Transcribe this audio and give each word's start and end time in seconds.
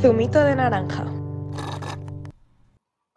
Zumito 0.00 0.44
de 0.44 0.54
naranja. 0.54 1.04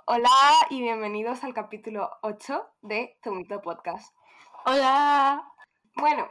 Hola 0.08 0.30
y 0.72 0.82
bienvenidos 0.82 1.44
al 1.44 1.54
capítulo 1.54 2.10
8 2.24 2.68
de 2.82 3.20
Zumito 3.24 3.62
Podcast. 3.62 4.16
Hola. 4.66 5.48
Bueno, 5.96 6.28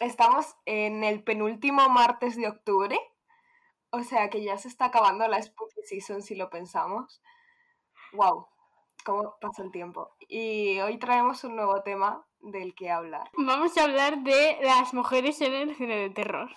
estamos 0.00 0.54
en 0.66 1.04
el 1.04 1.24
penúltimo 1.24 1.88
martes 1.88 2.36
de 2.36 2.48
octubre, 2.48 3.00
o 3.88 4.02
sea 4.02 4.28
que 4.28 4.44
ya 4.44 4.58
se 4.58 4.68
está 4.68 4.86
acabando 4.86 5.26
la 5.26 5.40
Spooky 5.40 5.80
Season 5.82 6.20
si 6.20 6.34
lo 6.34 6.50
pensamos. 6.50 7.22
¡Wow! 8.12 8.46
¿Cómo 9.06 9.36
pasa 9.40 9.62
el 9.62 9.70
tiempo? 9.70 10.10
Y 10.28 10.80
hoy 10.80 10.98
traemos 10.98 11.44
un 11.44 11.56
nuevo 11.56 11.82
tema 11.82 12.26
del 12.40 12.74
que 12.74 12.90
hablar. 12.90 13.30
Vamos 13.38 13.78
a 13.78 13.84
hablar 13.84 14.18
de 14.18 14.58
las 14.60 14.92
mujeres 14.92 15.40
en 15.40 15.54
el 15.54 15.74
cine 15.76 15.96
de 15.96 16.10
terror. 16.10 16.50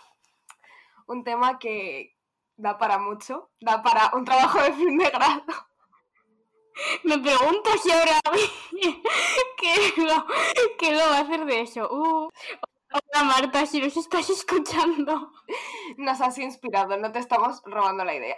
Un 1.07 1.23
tema 1.23 1.59
que 1.59 2.17
da 2.61 2.77
para 2.77 2.99
mucho, 2.99 3.49
da 3.59 3.81
para 3.81 4.11
un 4.13 4.23
trabajo 4.23 4.61
de 4.61 4.73
fin 4.73 4.97
de 4.97 5.09
grado. 5.09 5.43
Me 7.03 7.17
pregunto 7.17 7.69
si 7.81 7.91
ahora 7.91 8.19
¿qué 9.57 9.93
lo, 9.97 10.25
qué 10.77 10.91
lo 10.91 10.99
va 10.99 11.17
a 11.17 11.21
hacer 11.21 11.45
de 11.45 11.61
eso. 11.61 11.89
Uh, 11.91 12.29
hola 12.91 13.23
Marta, 13.23 13.65
si 13.65 13.81
nos 13.81 13.97
estás 13.97 14.29
escuchando. 14.29 15.31
Nos 15.97 16.21
has 16.21 16.37
inspirado, 16.37 16.97
no 16.97 17.11
te 17.11 17.19
estamos 17.19 17.61
robando 17.65 18.05
la 18.05 18.15
idea. 18.15 18.35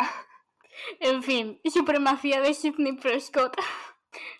En 0.99 1.21
fin, 1.21 1.61
supremacía 1.65 2.41
de 2.41 2.53
Sidney 2.53 2.93
Prescott. 2.93 3.55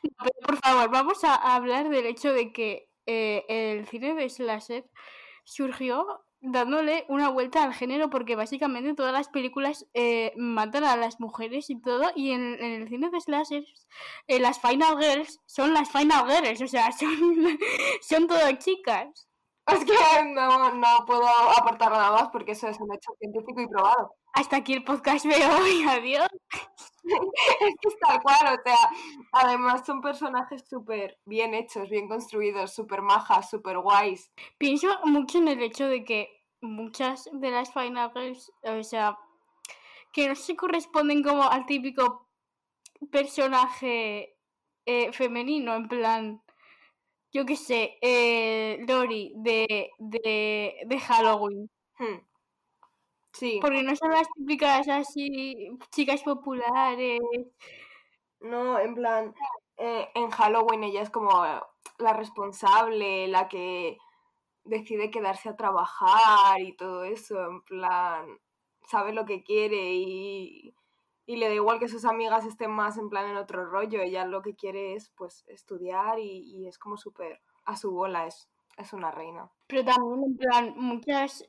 Pero, 0.02 0.32
por 0.46 0.58
favor, 0.58 0.90
vamos 0.90 1.24
a 1.24 1.56
hablar 1.56 1.90
del 1.90 2.06
hecho 2.06 2.32
de 2.32 2.52
que 2.52 2.90
eh, 3.06 3.46
el 3.48 3.88
cine 3.88 4.14
de 4.16 4.30
slasher 4.30 4.86
surgió 5.44 6.26
dándole 6.44 7.06
una 7.08 7.30
vuelta 7.30 7.64
al 7.64 7.74
género 7.74 8.10
porque 8.10 8.36
básicamente 8.36 8.94
todas 8.94 9.14
las 9.14 9.30
películas 9.30 9.88
eh, 9.94 10.34
matan 10.36 10.84
a 10.84 10.98
las 10.98 11.22
mujeres 11.22 11.70
y 11.70 11.80
todo 11.80 12.12
y 12.16 12.32
en, 12.32 12.62
el 12.62 12.90
cine 12.90 13.10
de 13.10 13.22
slasher 13.22 13.64
eh, 14.28 14.40
las 14.40 14.60
final 14.60 14.98
girls 15.00 15.40
son 15.46 15.74
las 15.74 15.90
final 15.90 16.30
girls, 16.30 16.62
o 16.62 16.68
sea, 16.68 16.92
son, 17.00 17.58
son 18.02 18.28
todas 18.28 18.58
chicas. 18.60 19.28
Es 19.68 19.86
que 19.86 19.94
no, 20.26 20.74
no 20.74 21.06
puedo 21.08 21.26
aportar 21.26 21.92
nada 21.92 22.12
más 22.12 22.28
porque 22.30 22.52
eso 22.52 22.68
es 22.68 22.78
un 22.82 22.94
hecho 22.94 23.14
científico 23.18 23.62
y 23.62 23.68
probado. 23.68 24.14
Hasta 24.34 24.58
aquí 24.58 24.74
el 24.74 24.84
podcast 24.84 25.26
veo 25.26 25.58
hoy, 25.58 25.84
adiós. 25.90 26.28
es 27.04 27.76
que 27.82 27.88
es 27.88 28.00
tal 28.00 28.22
cual, 28.22 28.60
o 28.60 28.62
sea, 28.64 28.90
además 29.32 29.86
son 29.86 30.02
personajes 30.02 30.64
súper 30.68 31.20
bien 31.26 31.54
hechos, 31.54 31.90
bien 31.90 32.08
construidos, 32.08 32.74
súper 32.74 33.04
majas, 33.04 33.50
súper 33.50 33.78
guays. 33.78 34.32
Pienso 34.58 34.88
mucho 35.06 35.38
en 35.38 35.50
el 35.50 35.62
hecho 35.62 35.88
de 35.88 36.04
que 36.04 36.30
muchas 36.62 37.30
de 37.32 37.52
las 37.52 37.72
Final 37.72 38.12
Girls, 38.16 38.52
o 38.64 38.84
sea, 38.84 39.20
que 40.12 40.28
no 40.28 40.36
se 40.36 40.56
corresponden 40.56 41.22
como 41.22 41.44
al 41.44 41.68
típico 41.68 42.28
personaje 43.12 44.36
eh, 44.86 45.12
femenino, 45.12 45.76
en 45.76 45.88
plan, 45.88 46.44
yo 47.32 47.46
qué 47.46 47.56
sé, 47.56 47.98
eh, 48.02 48.84
Lori 48.88 49.34
de, 49.36 49.92
de, 50.00 50.76
de 50.88 51.00
Halloween. 51.00 51.70
Hmm. 52.00 52.33
Sí, 53.34 53.60
Porque 53.62 53.84
no 53.84 53.96
son 53.96 54.12
las 54.12 54.28
típicas 54.36 54.88
así, 54.88 55.70
chicas 55.92 56.22
populares. 56.24 57.20
no, 58.42 58.80
en 58.80 58.96
plan, 58.96 59.34
eh, 59.78 60.10
en 60.16 60.30
Halloween 60.30 60.84
ella 60.84 61.02
es 61.02 61.10
como 61.10 61.32
la 61.98 62.14
responsable, 62.14 63.28
la 63.28 63.48
que 63.48 63.98
decide 64.66 65.12
quedarse 65.12 65.50
a 65.50 65.56
trabajar 65.56 66.62
y 66.62 66.76
todo 66.76 67.04
eso, 67.04 67.40
en 67.46 67.62
plan, 67.64 68.40
sabe 68.88 69.14
lo 69.14 69.26
que 69.26 69.44
quiere 69.44 69.94
y, 69.94 70.76
y 71.26 71.36
le 71.38 71.48
da 71.48 71.54
igual 71.56 71.80
que 71.80 71.88
sus 71.90 72.06
amigas 72.06 72.46
estén 72.46 72.72
más 72.72 72.98
en 72.98 73.10
plan 73.10 73.30
en 73.30 73.38
otro 73.38 73.66
rollo, 73.66 74.02
ella 74.02 74.26
lo 74.26 74.42
que 74.42 74.56
quiere 74.56 74.94
es 74.96 75.10
pues 75.12 75.44
estudiar 75.48 76.20
y, 76.20 76.44
y 76.46 76.68
es 76.68 76.78
como 76.78 76.98
súper 76.98 77.42
a 77.66 77.78
su 77.78 77.92
bola, 77.92 78.28
es, 78.28 78.50
es 78.78 78.94
una 78.94 79.12
reina. 79.12 79.52
Pero 79.68 79.86
también, 79.86 80.24
en 80.24 80.38
plan, 80.38 80.74
muchas 80.78 81.46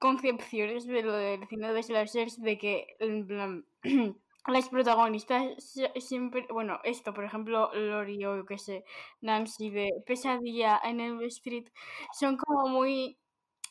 concepciones 0.00 0.86
de 0.86 1.02
lo 1.02 1.12
del 1.14 1.46
cine 1.48 1.72
de 1.72 1.82
slashers 1.82 2.40
de 2.40 2.58
que, 2.58 2.96
en 3.00 3.26
plan, 3.26 3.66
las 4.46 4.68
protagonistas 4.68 5.44
sie- 5.58 5.90
siempre, 6.00 6.46
bueno, 6.50 6.80
esto, 6.84 7.14
por 7.14 7.24
ejemplo, 7.24 7.70
Lori 7.74 8.24
o 8.24 8.36
yo 8.36 8.46
qué 8.46 8.58
sé, 8.58 8.84
Nancy 9.20 9.70
de 9.70 9.90
Pesadilla 10.06 10.80
en 10.84 11.00
el 11.00 11.22
Street, 11.24 11.66
son 12.12 12.36
como 12.36 12.68
muy 12.68 13.18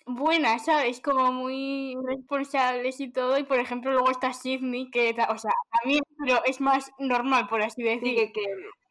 buenas, 0.06 0.66
¿sabes? 0.66 1.00
Como 1.02 1.32
muy 1.32 1.96
responsables 2.06 3.00
y 3.00 3.12
todo, 3.12 3.38
y 3.38 3.44
por 3.44 3.60
ejemplo 3.60 3.92
luego 3.92 4.12
está 4.12 4.34
Sidney, 4.34 4.90
que, 4.92 5.12
o 5.30 5.38
sea, 5.38 5.52
también, 5.82 6.04
pero 6.20 6.44
es 6.46 6.62
más 6.62 6.92
normal, 7.00 7.48
por 7.48 7.62
así 7.62 7.82
Sí, 7.84 7.90
decir, 7.90 8.16
que, 8.16 8.32
que- 8.34 8.42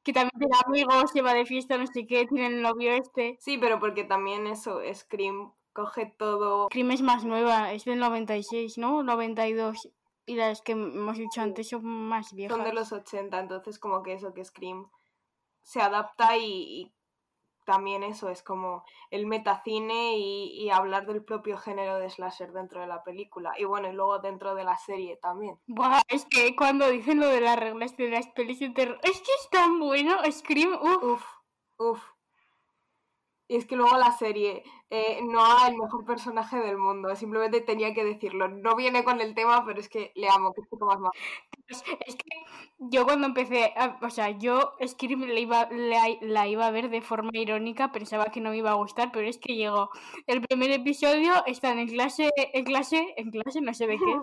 que 0.05 0.13
también 0.13 0.33
tiene 0.39 0.57
amigos, 0.67 1.11
se 1.13 1.23
va 1.23 1.35
de 1.35 1.47
fiesta, 1.47 1.79
no 1.79 1.87
sé 1.87 2.07
qué, 2.07 2.27
tiene 2.27 2.47
el 2.49 2.63
novio 2.63 2.93
este. 2.93 3.39
sí, 3.39 3.59
pero 3.59 3.79
porque 3.79 4.05
también 4.05 4.47
eso, 4.47 4.81
Scream 4.95 5.53
coge 5.73 6.07
todo, 6.19 6.67
Scream 6.67 6.91
es 6.93 7.03
más 7.03 7.25
nueva, 7.25 7.73
es 7.73 7.85
del 7.85 7.99
96, 7.99 8.79
¿no? 8.79 9.03
92. 9.03 9.89
Y 10.25 10.37
las 10.37 10.63
que 10.63 10.73
hemos 10.73 11.19
dicho 11.19 11.41
antes 11.41 11.69
son 11.69 11.85
más 11.85 12.33
viejas. 12.33 12.57
son 12.57 12.65
de 12.65 12.73
los 12.73 12.93
80, 12.93 13.41
entonces 13.41 13.79
como 13.79 14.03
que 14.03 14.13
eso, 14.15 14.33
que 14.33 14.45
Scream 14.45 14.89
se 15.63 15.81
adapta 15.81 16.37
y, 16.37 16.45
y 16.45 16.93
también 17.65 18.03
eso 18.03 18.29
es 18.29 18.43
como 18.43 18.85
el 19.11 19.27
metacine 19.27 20.17
y, 20.17 20.63
y 20.63 20.71
hablar 20.71 21.07
del 21.07 21.25
propio 21.25 21.57
género 21.59 21.97
de 21.99 22.11
slasher 22.11 22.53
dentro 22.53 22.81
de 22.81 22.87
la 22.87 23.03
película. 23.03 23.53
Y 23.59 23.65
bueno, 23.65 23.89
y 23.89 23.93
luego 23.93 24.19
dentro 24.19 24.55
de 24.55 24.65
la 24.65 24.77
serie 24.77 25.17
también. 25.17 25.59
Buah, 25.67 26.03
es 26.09 26.25
que 26.27 26.55
cuando 26.57 26.89
dicen 26.89 27.21
lo 27.21 27.29
de 27.29 27.41
las 27.41 27.59
reglas 27.59 27.97
de 27.97 28.11
las 28.11 28.27
pelis 28.29 28.61
de 28.61 28.71
terror, 28.71 28.99
es 29.03 29.21
que 29.21 29.33
es 29.41 29.49
tan 29.51 29.79
bueno, 29.79 30.17
Scream, 30.31 30.73
uff. 30.75 31.03
Uf, 31.03 31.25
uf. 31.79 32.03
Y 33.53 33.57
es 33.57 33.67
que 33.67 33.77
luego 33.77 33.99
la 33.99 34.13
serie, 34.17 34.63
eh, 34.89 35.19
no 35.23 35.45
el 35.67 35.77
mejor 35.77 36.05
personaje 36.07 36.57
del 36.59 36.79
mundo, 36.79 37.15
simplemente 37.17 37.61
tenía 37.61 37.93
que 37.93 38.03
decirlo. 38.05 38.49
No 38.49 38.75
viene 38.77 39.05
con 39.05 39.21
el 39.21 39.35
tema, 39.35 39.63
pero 39.67 39.79
es 39.79 39.89
que 39.91 40.11
le 40.15 40.29
amo, 40.31 40.53
que 40.55 40.63
es 40.63 40.69
puto 40.69 40.87
más 40.87 40.99
majo. 40.99 41.13
Es, 41.69 41.83
es 42.07 42.17
que 42.17 42.31
yo 42.79 43.05
cuando 43.05 43.27
empecé, 43.27 43.73
a- 43.77 43.99
o 44.01 44.11
sea, 44.11 44.31
yo 44.31 44.73
Scream 44.87 45.21
la 45.23 45.39
iba, 45.41 45.69
la, 45.71 46.05
la 46.23 46.49
iba 46.49 46.67
a 46.67 46.71
ver 46.71 46.89
de 46.91 47.03
forma 47.03 47.31
irónica, 47.35 47.93
pensaba 47.93 48.27
que 48.33 48.41
no 48.41 48.51
me 48.51 48.57
iba 48.59 48.71
a 48.71 48.75
gustar, 48.75 49.11
pero 49.13 49.29
es 49.29 49.39
que 49.39 49.55
llegó 49.55 49.91
el 50.27 50.41
primer 50.43 50.71
episodio, 50.71 51.33
están 51.47 51.79
en 51.79 51.89
clase, 51.89 52.31
en 52.37 52.65
clase, 52.65 53.15
en 53.19 53.31
clase, 53.31 53.61
no 53.61 53.75
sé 53.75 53.87
de 53.87 53.99
qué, 53.99 54.15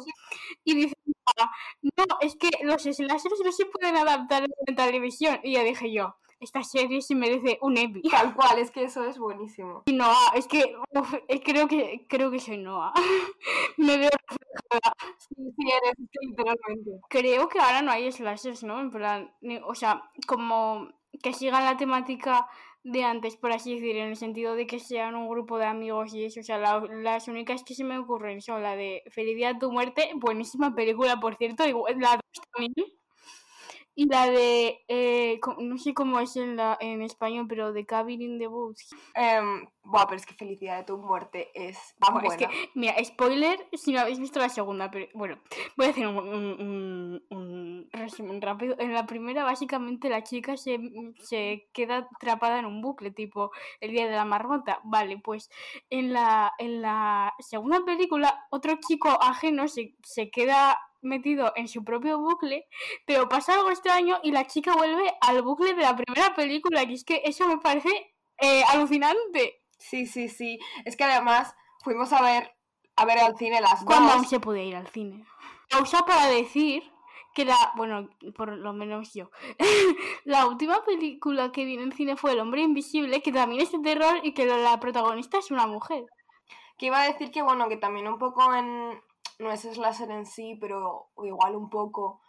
y 0.63 0.75
dicen, 0.75 0.95
"Ah, 1.37 1.51
no, 1.81 2.05
es 2.21 2.35
que 2.35 2.49
los 2.63 2.81
slashers 2.83 3.41
no 3.45 3.51
se 3.51 3.65
pueden 3.67 3.95
adaptar 3.97 4.43
en 4.67 4.75
televisión. 4.75 5.39
Y 5.43 5.53
ya 5.53 5.63
dije 5.63 5.91
yo, 5.93 6.15
esta 6.39 6.63
serie 6.63 7.01
se 7.01 7.15
merece 7.15 7.57
un 7.61 7.77
Emmy. 7.77 8.01
Tal 8.03 8.33
cual, 8.35 8.59
es 8.59 8.71
que 8.71 8.83
eso 8.83 9.03
es 9.05 9.17
buenísimo. 9.17 9.83
Y 9.85 9.93
Noah, 9.93 10.31
es 10.35 10.47
que 10.47 10.75
uf, 10.95 11.13
eh, 11.27 11.41
creo 11.43 11.67
que 11.67 12.05
creo 12.07 12.31
que 12.31 12.39
soy 12.39 12.57
Noah. 12.57 12.93
Me 13.77 13.97
veo 13.97 14.09
reflejada. 14.09 14.93
Sí, 15.17 15.35
sí, 15.35 15.67
eres, 15.83 15.95
literalmente. 16.21 16.91
Creo 17.09 17.49
que 17.49 17.59
ahora 17.59 17.81
no 17.81 17.91
hay 17.91 18.11
slashers, 18.11 18.63
¿no? 18.63 18.79
En 18.79 18.91
plan, 18.91 19.33
o 19.65 19.75
sea, 19.75 20.09
como 20.27 20.87
que 21.23 21.33
sigan 21.33 21.65
la 21.65 21.77
temática 21.77 22.47
de 22.83 23.03
antes, 23.03 23.35
por 23.35 23.51
así 23.51 23.75
decir, 23.75 23.97
en 23.97 24.07
el 24.09 24.15
sentido 24.15 24.55
de 24.55 24.65
que 24.65 24.79
sean 24.79 25.15
un 25.15 25.27
grupo 25.27 25.57
de 25.57 25.65
amigos 25.65 26.13
y 26.13 26.23
eso. 26.23 26.39
O 26.39 26.43
sea, 26.43 26.57
la- 26.57 26.79
las 26.79 27.27
únicas 27.27 27.63
que 27.63 27.75
se 27.75 27.83
me 27.83 27.97
ocurren 27.97 28.41
son 28.41 28.63
la 28.63 28.75
de 28.75 29.03
a 29.45 29.59
tu 29.59 29.71
muerte, 29.71 30.11
buenísima 30.15 30.73
película, 30.73 31.19
por 31.19 31.35
cierto, 31.35 31.67
igual, 31.67 31.99
la 31.99 32.11
dos 32.11 32.45
también. 32.53 32.73
Y 33.99 34.05
la 34.07 34.29
de, 34.31 34.79
eh, 34.87 35.41
no 35.57 35.77
sé 35.77 35.93
cómo 35.93 36.21
es 36.21 36.37
en, 36.37 36.55
la, 36.55 36.77
en 36.79 37.01
español, 37.01 37.47
pero 37.49 37.73
de 37.73 37.85
Cabin 37.85 38.21
in 38.21 38.39
the 38.39 38.47
Woods. 38.47 38.95
Em, 39.13 39.67
buah, 39.83 40.05
pero 40.05 40.15
es 40.15 40.25
que 40.25 40.35
Felicidad 40.35 40.77
de 40.77 40.83
tu 40.85 40.97
muerte 40.97 41.49
es 41.53 41.77
tan 41.99 42.15
es 42.15 42.23
buena. 42.23 42.37
que, 42.37 42.69
mira, 42.75 42.95
spoiler, 43.03 43.67
si 43.73 43.91
no 43.91 43.99
habéis 43.99 44.19
visto 44.19 44.39
la 44.39 44.47
segunda, 44.47 44.89
pero 44.89 45.07
bueno, 45.13 45.37
voy 45.75 45.87
a 45.87 45.89
hacer 45.89 46.07
un, 46.07 46.15
un- 46.17 46.61
un- 46.61 47.23
un 47.29 47.89
resumen 47.91 48.41
rápido. 48.41 48.77
En 48.79 48.93
la 48.93 49.05
primera, 49.05 49.43
básicamente, 49.43 50.07
la 50.07 50.23
chica 50.23 50.55
se, 50.55 50.79
se 51.21 51.67
queda 51.73 52.07
atrapada 52.15 52.59
en 52.59 52.67
un 52.67 52.81
bucle, 52.81 53.11
tipo 53.11 53.51
el 53.81 53.91
día 53.91 54.05
de 54.07 54.15
la 54.15 54.23
marmota. 54.23 54.79
Vale, 54.85 55.17
pues 55.17 55.49
en 55.89 56.13
la, 56.13 56.53
en 56.57 56.81
la 56.81 57.33
segunda 57.39 57.83
película, 57.83 58.47
otro 58.49 58.77
chico 58.87 59.09
ajeno 59.21 59.67
se, 59.67 59.97
se 60.03 60.31
queda 60.31 60.77
metido 61.01 61.53
en 61.55 61.67
su 61.67 61.83
propio 61.83 62.19
bucle, 62.19 62.67
pero 63.05 63.29
pasa 63.29 63.53
algo 63.53 63.69
extraño 63.69 64.19
y 64.23 64.31
la 64.31 64.47
chica 64.47 64.73
vuelve 64.75 65.13
al 65.21 65.41
bucle 65.41 65.73
de 65.73 65.83
la 65.83 65.95
primera 65.95 66.33
película, 66.35 66.83
y 66.83 66.93
es 66.93 67.03
que 67.03 67.21
eso 67.25 67.47
me 67.47 67.57
parece 67.57 67.89
eh, 68.37 68.63
alucinante. 68.69 69.61
Sí, 69.77 70.05
sí, 70.05 70.29
sí. 70.29 70.59
Es 70.85 70.95
que 70.95 71.05
además 71.05 71.55
fuimos 71.83 72.11
a 72.13 72.21
ver, 72.21 72.55
a 72.95 73.05
ver 73.05 73.19
al 73.19 73.37
cine 73.37 73.61
las 73.61 73.83
cuando 73.83 74.11
aún 74.11 74.25
se 74.25 74.39
podía 74.39 74.63
ir 74.63 74.75
al 74.75 74.87
cine. 74.87 75.25
Pausa 75.69 76.05
para 76.05 76.27
decir 76.27 76.83
que 77.33 77.45
la, 77.45 77.55
bueno, 77.75 78.09
por 78.35 78.57
lo 78.57 78.73
menos 78.73 79.13
yo, 79.13 79.29
la 80.25 80.47
última 80.47 80.83
película 80.83 81.51
que 81.51 81.65
vi 81.65 81.75
en 81.75 81.81
el 81.81 81.93
cine 81.93 82.17
fue 82.17 82.33
El 82.33 82.39
hombre 82.39 82.61
invisible, 82.61 83.21
que 83.21 83.31
también 83.31 83.61
es 83.61 83.71
de 83.71 83.79
terror 83.79 84.19
y 84.23 84.33
que 84.33 84.45
la 84.45 84.79
protagonista 84.79 85.37
es 85.37 85.51
una 85.51 85.67
mujer. 85.67 86.05
Que 86.77 86.87
iba 86.87 87.01
a 87.01 87.11
decir 87.11 87.29
que, 87.31 87.41
bueno, 87.41 87.67
que 87.67 87.77
también 87.77 88.07
un 88.07 88.17
poco 88.17 88.53
en, 88.53 89.01
no 89.39 89.51
es 89.51 89.61
slasher 89.61 90.11
en 90.11 90.25
sí, 90.25 90.57
pero 90.59 91.09
igual 91.23 91.55
un 91.55 91.69
poco. 91.69 92.21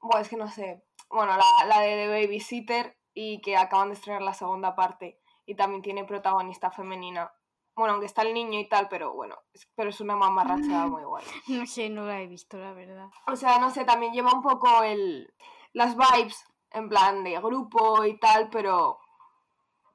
Bueno, 0.00 0.20
es 0.20 0.28
que 0.28 0.36
no 0.36 0.48
sé. 0.48 0.84
Bueno, 1.10 1.36
la, 1.36 1.66
la 1.66 1.80
de 1.80 1.96
The 1.96 2.08
Babysitter 2.08 2.96
y 3.14 3.40
que 3.40 3.56
acaban 3.56 3.88
de 3.88 3.94
estrenar 3.94 4.22
la 4.22 4.34
segunda 4.34 4.74
parte 4.74 5.20
y 5.44 5.54
también 5.54 5.82
tiene 5.82 6.04
protagonista 6.04 6.70
femenina. 6.70 7.32
Bueno, 7.74 7.92
aunque 7.92 8.06
está 8.06 8.22
el 8.22 8.32
niño 8.32 8.58
y 8.58 8.68
tal, 8.68 8.88
pero 8.88 9.12
bueno, 9.12 9.36
es, 9.52 9.68
pero 9.74 9.90
es 9.90 10.00
una 10.00 10.16
mamarrachada 10.16 10.86
muy 10.86 11.04
guay. 11.04 11.24
No 11.48 11.66
sé, 11.66 11.90
no 11.90 12.04
la 12.06 12.20
he 12.20 12.26
visto, 12.26 12.56
la 12.56 12.72
verdad. 12.72 13.10
O 13.26 13.36
sea, 13.36 13.58
no 13.58 13.70
sé, 13.70 13.84
también 13.84 14.12
lleva 14.12 14.32
un 14.32 14.42
poco 14.42 14.82
el 14.82 15.32
las 15.72 15.94
vibes 15.94 16.42
en 16.70 16.88
plan 16.88 17.22
de 17.22 17.38
grupo 17.38 18.04
y 18.04 18.18
tal, 18.18 18.48
pero 18.48 18.98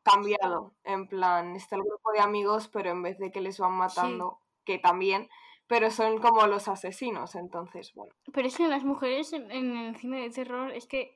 cambiado. 0.03 0.75
En 0.83 1.07
plan, 1.07 1.56
está 1.56 1.75
el 1.75 1.83
grupo 1.83 2.12
de 2.12 2.19
amigos, 2.19 2.68
pero 2.68 2.92
en 2.92 3.01
vez 3.01 3.18
de 3.18 3.31
que 3.31 3.42
les 3.42 3.57
van 3.59 3.74
matando, 3.74 4.39
que 4.63 4.77
también, 4.77 5.27
pero 5.71 5.89
son 5.89 6.18
como 6.18 6.45
los 6.47 6.68
asesinos, 6.68 7.33
entonces, 7.35 7.94
bueno. 7.95 8.12
Pero 8.33 8.45
es 8.45 8.57
que 8.57 8.68
las 8.68 8.83
mujeres 8.83 9.31
en, 9.31 9.77
el 9.77 9.95
cine 9.95 10.23
de 10.23 10.29
terror 10.29 10.69
es 10.69 10.85
que 10.85 11.15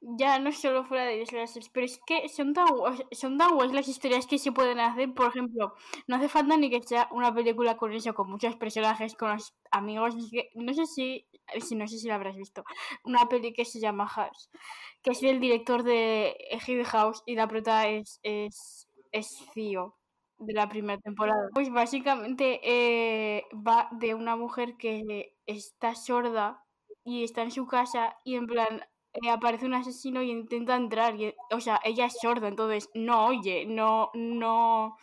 ya 0.00 0.40
no 0.40 0.50
solo 0.50 0.84
fuera 0.84 1.04
de 1.04 1.24
slashers, 1.24 1.68
pero 1.68 1.86
es 1.86 2.00
que 2.04 2.28
son 2.28 2.52
tan, 2.52 2.66
son 3.12 3.38
tan 3.38 3.54
guays 3.54 3.72
las 3.72 3.86
historias 3.86 4.26
que 4.26 4.38
se 4.38 4.50
pueden 4.50 4.80
hacer. 4.80 5.14
Por 5.14 5.28
ejemplo, 5.28 5.76
no 6.08 6.16
hace 6.16 6.28
falta 6.28 6.56
ni 6.56 6.68
que 6.68 6.82
sea 6.82 7.08
una 7.12 7.32
película 7.32 7.76
con 7.76 7.92
eso, 7.92 8.12
con 8.12 8.28
muchos 8.28 8.56
personajes, 8.56 9.14
con 9.14 9.30
los 9.30 9.54
amigos. 9.70 10.16
No 10.56 10.74
sé 10.74 10.86
si, 10.86 11.28
si, 11.60 11.76
no 11.76 11.86
sé 11.86 11.98
si 11.98 12.08
la 12.08 12.16
habrás 12.16 12.34
visto. 12.34 12.64
Una 13.04 13.28
peli 13.28 13.52
que 13.52 13.64
se 13.64 13.78
llama 13.78 14.08
House, 14.08 14.50
que 15.00 15.12
es 15.12 15.20
del 15.20 15.38
director 15.38 15.84
de 15.84 16.36
Hill 16.66 16.84
House 16.86 17.22
y 17.24 17.36
la 17.36 17.46
prota 17.46 17.86
es, 17.86 18.18
es, 18.24 18.88
es 19.12 19.46
Theo 19.54 19.95
de 20.38 20.52
la 20.54 20.68
primera 20.68 21.00
temporada. 21.00 21.48
Pues 21.54 21.70
básicamente 21.70 22.60
eh, 22.62 23.44
va 23.54 23.88
de 23.92 24.14
una 24.14 24.36
mujer 24.36 24.76
que 24.76 25.34
está 25.46 25.94
sorda 25.94 26.62
y 27.04 27.24
está 27.24 27.42
en 27.42 27.50
su 27.50 27.66
casa 27.66 28.16
y 28.24 28.34
en 28.36 28.46
plan 28.46 28.82
eh, 29.12 29.30
aparece 29.30 29.66
un 29.66 29.74
asesino 29.74 30.22
y 30.22 30.30
intenta 30.30 30.76
entrar. 30.76 31.14
Y, 31.20 31.34
o 31.52 31.60
sea, 31.60 31.80
ella 31.84 32.06
es 32.06 32.18
sorda, 32.20 32.48
entonces 32.48 32.90
no 32.94 33.26
oye, 33.26 33.64
no, 33.66 34.10
no. 34.14 34.96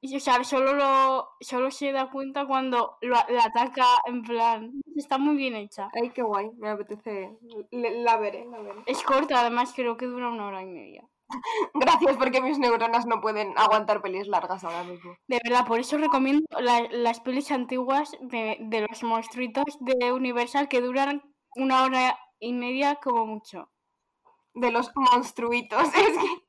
Y, 0.00 0.16
o 0.16 0.20
sea, 0.20 0.42
solo, 0.42 0.74
lo, 0.74 1.28
solo 1.40 1.70
se 1.70 1.92
da 1.92 2.10
cuenta 2.10 2.44
cuando 2.46 2.98
lo, 3.02 3.14
la 3.28 3.44
ataca, 3.44 3.86
en 4.06 4.22
plan. 4.22 4.72
Está 4.96 5.16
muy 5.16 5.36
bien 5.36 5.54
hecha. 5.54 5.88
Ay, 5.94 6.10
qué 6.10 6.22
guay, 6.22 6.50
me 6.58 6.70
apetece. 6.70 7.38
Le- 7.70 8.02
la 8.02 8.16
veré, 8.16 8.44
la 8.46 8.58
veré. 8.60 8.80
Es 8.86 9.02
corta, 9.04 9.40
además, 9.40 9.72
creo 9.74 9.96
que 9.96 10.06
dura 10.06 10.28
una 10.28 10.46
hora 10.46 10.62
y 10.62 10.66
media. 10.66 11.08
Gracias, 11.74 12.16
porque 12.16 12.40
mis 12.40 12.58
neuronas 12.58 13.06
no 13.06 13.20
pueden 13.20 13.52
aguantar 13.56 14.02
pelis 14.02 14.26
largas 14.28 14.64
ahora 14.64 14.84
mismo. 14.84 15.16
De 15.28 15.40
verdad, 15.44 15.66
por 15.66 15.80
eso 15.80 15.96
recomiendo 15.98 16.44
la- 16.60 16.88
las 16.90 17.20
pelis 17.20 17.50
antiguas 17.50 18.12
de, 18.20 18.56
de 18.60 18.80
los 18.88 19.02
monstruitos 19.02 19.64
de 19.80 20.12
Universal 20.12 20.68
que 20.68 20.80
duran 20.80 21.22
una 21.54 21.84
hora 21.84 22.18
y 22.38 22.52
media 22.52 22.96
como 22.96 23.26
mucho. 23.26 23.70
De 24.54 24.70
los 24.70 24.90
monstruitos. 24.94 25.82
Es 25.94 26.18
que 26.18 26.42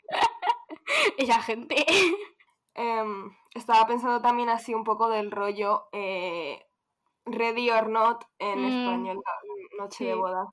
Esa 1.23 1.41
gente. 1.41 1.85
Em, 2.75 3.31
estaba 3.53 3.85
pensando 3.87 4.21
también 4.21 4.49
así 4.49 4.73
un 4.73 4.83
poco 4.83 5.07
del 5.09 5.31
rollo 5.31 5.85
eh, 5.91 6.59
Ready 7.25 7.69
or 7.69 7.87
Not 7.89 8.25
en 8.39 8.61
Mm, 8.61 8.65
español, 8.65 9.15
no- 9.17 9.83
Noche 9.83 10.05
de 10.05 10.15
bodas. 10.15 10.47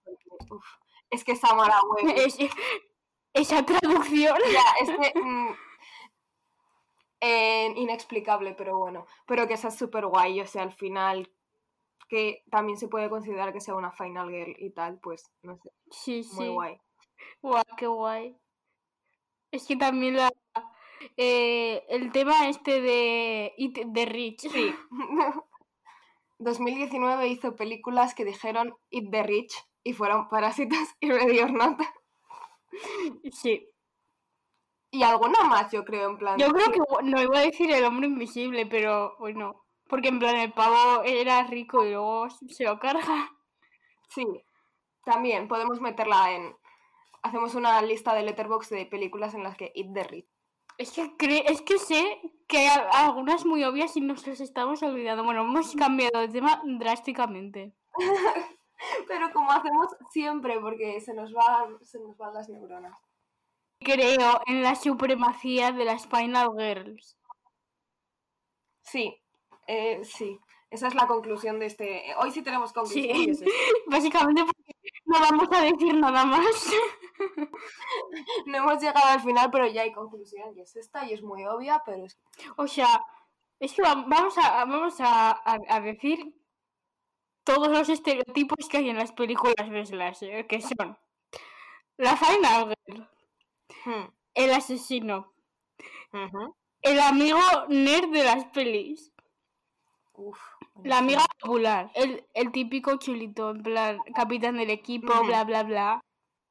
uf, 0.50 0.65
es 1.11 1.25
que 1.25 1.35
Samara 1.37 1.81
Es- 2.15 2.38
esa 3.32 3.65
traducción. 3.65 4.37
ya, 4.53 4.62
es 4.82 4.91
que 5.12 5.21
mm, 5.21 5.49
eh, 7.21 7.73
inexplicable, 7.77 8.55
pero 8.55 8.79
bueno, 8.79 9.06
pero 9.27 9.47
que 9.47 9.55
esa 9.55 9.69
es 9.69 9.77
súper 9.77 10.06
guay, 10.06 10.41
o 10.41 10.47
sea, 10.47 10.62
al 10.62 10.73
final 10.73 11.31
que 12.09 12.43
también 12.50 12.77
se 12.77 12.88
puede 12.88 13.09
considerar 13.09 13.53
que 13.53 13.61
sea 13.61 13.75
una 13.77 13.93
final 13.93 14.31
girl 14.31 14.56
y 14.59 14.71
tal, 14.71 14.99
pues 14.99 15.31
no 15.43 15.56
sé, 15.59 15.71
Sí, 15.91 16.23
muy 16.35 16.47
sí. 16.47 16.53
guay. 16.53 16.81
Guau, 17.41 17.62
qué 17.77 17.87
guay. 17.87 18.37
Es 19.53 19.67
que 19.67 19.77
también 19.77 20.17
la 20.17 20.32
eh, 21.17 21.85
el 21.88 22.11
tema 22.12 22.49
este 22.49 22.81
de 22.81 23.55
It 23.56 23.79
the 23.94 24.06
Rich. 24.06 24.49
Sí. 24.50 24.75
2019 26.38 27.29
hizo 27.29 27.55
películas 27.55 28.15
que 28.15 28.25
dijeron 28.25 28.75
Eat 28.91 29.11
the 29.11 29.23
Rich 29.23 29.55
y 29.85 29.93
fueron 29.93 30.29
Parásitos 30.29 30.79
y 31.00 31.11
Ready 31.11 31.41
or 31.41 31.53
Not. 31.53 31.79
Sí. 33.32 33.67
Y 34.93 35.02
alguna 35.05 35.44
más, 35.44 35.70
yo 35.70 35.84
creo, 35.84 36.11
en 36.11 36.19
plan. 36.19 36.38
Yo 36.38 36.49
creo 36.49 36.72
que 36.72 36.81
no 37.05 37.22
iba 37.22 37.38
a 37.38 37.43
decir 37.43 37.70
el 37.70 37.84
hombre 37.84 38.08
invisible, 38.08 38.67
pero 38.67 39.14
bueno, 39.20 39.64
porque 39.88 40.08
en 40.08 40.19
plan 40.19 40.37
el 40.37 40.52
pavo 40.52 41.02
era 41.05 41.44
rico 41.44 41.84
y 41.84 41.90
luego 41.90 42.28
se 42.31 42.64
lo 42.64 42.78
carga. 42.81 43.31
Sí. 44.08 44.26
También 45.05 45.46
podemos 45.46 45.81
meterla 45.81 46.32
en. 46.32 46.56
Hacemos 47.22 47.55
una 47.55 47.81
lista 47.82 48.14
de 48.14 48.22
letterbox 48.22 48.70
de 48.70 48.87
películas 48.87 49.34
en 49.34 49.43
las 49.44 49.56
que 49.56 49.70
Eat 49.75 49.93
the 49.94 50.05
Rich. 50.05 50.28
Es 50.78 50.93
que 50.93 51.02
cre- 51.17 51.44
es 51.46 51.61
que 51.62 51.78
sé 51.78 52.20
que 52.49 52.58
hay 52.58 52.81
algunas 52.93 53.44
muy 53.44 53.62
obvias 53.64 53.96
y 53.96 54.00
nos 54.00 54.26
las 54.26 54.40
estamos 54.40 54.82
olvidando. 54.82 55.22
Bueno, 55.22 55.43
hemos 55.43 55.75
cambiado 55.76 56.19
de 56.20 56.28
tema 56.28 56.62
drásticamente. 56.64 57.75
Pero 59.09 59.32
como 59.32 59.50
hacemos 59.53 59.88
siempre, 60.11 60.59
porque 60.61 61.00
se 61.00 61.15
nos, 61.15 61.35
va, 61.35 61.69
se 61.82 61.99
nos 62.00 62.17
van 62.17 62.35
las 62.35 62.49
neuronas. 62.49 62.99
Creo 63.81 64.41
en 64.47 64.62
la 64.62 64.75
supremacía 64.75 65.73
de 65.73 65.85
las 65.85 66.06
Final 66.06 66.50
Girls. 66.59 67.17
Sí, 68.82 69.21
eh, 69.67 70.00
sí. 70.05 70.38
Esa 70.71 70.87
es 70.88 70.94
la 70.94 71.06
conclusión 71.09 71.59
de 71.59 71.67
este. 71.67 72.15
Hoy 72.19 72.31
sí 72.31 72.43
tenemos 72.43 72.73
conclusión. 72.73 73.17
Sí. 73.17 73.31
es. 73.31 73.43
Básicamente 73.87 74.44
porque 74.44 74.75
no 75.06 75.19
vamos 75.21 75.49
a 75.53 75.62
decir 75.62 75.94
nada 75.97 76.25
más. 76.25 76.71
No 78.47 78.56
hemos 78.59 78.81
llegado 78.81 79.06
al 79.06 79.21
final, 79.21 79.50
pero 79.50 79.67
ya 79.67 79.82
hay 79.82 79.93
conclusión. 79.93 80.56
Y 80.56 80.62
es 80.62 80.75
esta, 80.77 81.05
y 81.06 81.12
es 81.12 81.23
muy 81.23 81.44
obvia, 81.44 81.82
pero 81.85 82.05
es. 82.06 82.19
O 82.56 82.67
sea, 82.67 83.05
es 83.59 83.75
que 83.75 83.82
va- 83.82 84.05
vamos 84.06 84.38
a, 84.38 84.65
vamos 84.65 84.99
a, 85.00 85.32
a- 85.32 85.59
a 85.69 85.81
decir 85.81 86.35
todos 87.44 87.69
los 87.69 87.88
estereotipos 87.88 88.69
que 88.69 88.78
hay 88.78 88.90
en 88.90 88.96
las 88.96 89.12
películas 89.12 89.69
de 89.70 89.87
Slasher, 89.87 90.46
que 90.46 90.60
son 90.60 90.98
la 91.96 92.16
Final 92.16 92.75
Girl, 92.87 93.08
Hmm, 93.84 94.08
el 94.34 94.52
asesino, 94.52 95.32
el 96.82 97.00
amigo 97.00 97.40
nerd 97.69 98.10
de 98.10 98.25
las 98.25 98.44
pelis, 98.46 99.12
Uf, 100.12 100.38
la 100.84 100.98
amiga 100.98 101.25
popular, 101.40 101.90
el, 101.94 102.26
el 102.34 102.52
típico 102.52 102.96
chulito, 102.96 103.50
en 103.50 103.62
plan, 103.62 103.98
capitán 104.14 104.56
del 104.56 104.70
equipo, 104.70 105.12
bla, 105.24 105.44
bla, 105.44 105.62
bla, 105.62 106.00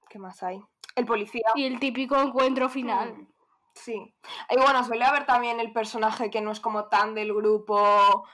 ¿Qué 0.10 0.18
más 0.18 0.42
hay? 0.42 0.60
El 0.96 1.06
policía. 1.06 1.44
y 1.56 1.66
el 1.66 1.80
típico 1.80 2.18
encuentro 2.18 2.70
final. 2.70 3.14
Mm, 3.14 3.28
Sí. 3.76 4.14
Y 4.50 4.58
bueno, 4.58 4.84
suele 4.84 5.06
haber 5.06 5.26
también 5.26 5.60
el 5.62 5.72
personaje 5.72 6.30
que 6.30 6.42
no 6.42 6.52
es 6.52 6.60
como 6.60 6.86
tan 6.86 7.14
del 7.16 7.34
grupo. 7.34 8.28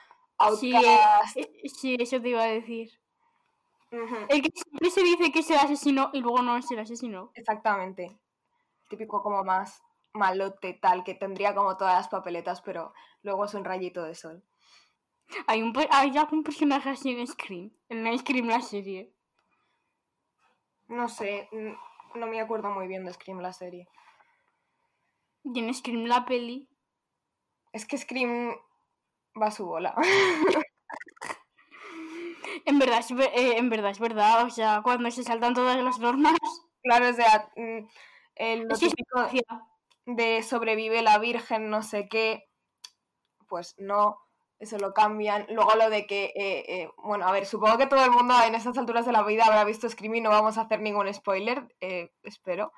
Sí, 0.58 0.74
Outcast. 0.74 1.36
eh, 1.36 1.50
sí, 1.68 1.96
eso 1.98 2.20
te 2.20 2.28
iba 2.28 2.42
a 2.42 2.46
decir. 2.48 2.90
Ujú, 3.92 4.16
El 4.28 4.42
que 4.42 4.50
siempre 4.52 4.90
se 4.90 5.02
dice 5.02 5.32
que 5.32 5.38
es 5.38 5.50
el 5.50 5.56
asesino 5.58 6.10
y 6.12 6.20
luego 6.20 6.42
no 6.42 6.56
es 6.56 6.70
el 6.70 6.78
asesino. 6.80 7.30
Exactamente. 7.34 8.18
Típico 8.88 9.22
como 9.22 9.42
más 9.44 9.82
malote, 10.12 10.74
tal, 10.74 11.04
que 11.04 11.14
tendría 11.14 11.54
como 11.54 11.76
todas 11.76 11.94
las 11.94 12.08
papeletas, 12.08 12.60
pero 12.62 12.92
luego 13.22 13.44
es 13.44 13.54
un 13.54 13.64
rayito 13.64 14.02
de 14.02 14.14
sol. 14.14 14.42
Hay, 15.46 15.62
un, 15.62 15.72
hay 15.90 16.16
algún 16.16 16.42
personaje 16.42 16.90
así 16.90 17.10
en 17.10 17.26
Scream, 17.26 17.72
en 17.88 18.18
Scream 18.18 18.46
la 18.48 18.60
serie. 18.60 19.12
No 20.88 21.08
sé, 21.08 21.48
no 22.14 22.26
me 22.26 22.40
acuerdo 22.40 22.70
muy 22.70 22.86
bien 22.86 23.04
de 23.04 23.12
Scream 23.12 23.40
la 23.40 23.52
serie. 23.52 23.88
Y 25.42 25.58
en 25.58 25.72
Scream 25.74 26.04
la 26.06 26.24
peli. 26.24 26.68
Es 27.72 27.86
que 27.86 27.98
Scream 27.98 28.56
va 29.40 29.46
a 29.46 29.50
su 29.50 29.66
bola. 29.66 29.94
En 32.64 32.80
verdad, 32.80 32.98
es, 32.98 33.10
eh, 33.12 33.58
en 33.58 33.70
verdad, 33.70 33.92
es 33.92 34.00
verdad. 34.00 34.44
O 34.44 34.50
sea, 34.50 34.80
cuando 34.82 35.08
se 35.12 35.22
saltan 35.22 35.54
todas 35.54 35.76
las 35.76 36.00
normas. 36.00 36.36
claro, 36.82 37.10
o 37.10 37.12
sea, 37.12 37.48
mm, 37.54 37.86
el, 38.34 38.68
típico 38.68 39.20
gracia. 39.20 39.42
de 40.04 40.42
sobrevive 40.42 41.02
la 41.02 41.18
virgen, 41.18 41.70
no 41.70 41.82
sé 41.82 42.08
qué, 42.08 42.48
pues 43.46 43.74
no, 43.78 44.18
eso 44.58 44.78
lo 44.78 44.92
cambian. 44.92 45.46
Luego 45.50 45.74
lo 45.74 45.90
de 45.90 46.06
que, 46.06 46.32
eh, 46.34 46.64
eh, 46.68 46.90
bueno, 46.98 47.26
a 47.26 47.32
ver, 47.32 47.46
supongo 47.46 47.78
que 47.78 47.86
todo 47.86 48.04
el 48.04 48.10
mundo 48.10 48.34
en 48.46 48.54
estas 48.54 48.76
alturas 48.78 49.06
de 49.06 49.12
la 49.12 49.22
vida 49.22 49.44
habrá 49.44 49.64
visto 49.64 49.88
Scream 49.88 50.14
y 50.16 50.20
no 50.20 50.30
vamos 50.30 50.58
a 50.58 50.62
hacer 50.62 50.80
ningún 50.80 51.12
spoiler, 51.12 51.74
eh, 51.80 52.12
espero. 52.22 52.72